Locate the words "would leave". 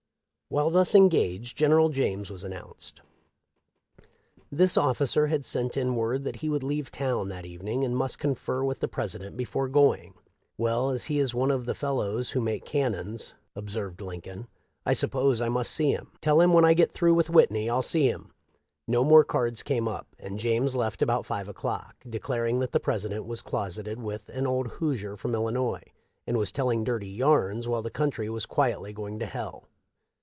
6.49-6.91